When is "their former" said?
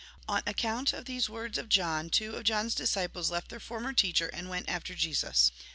3.49-3.93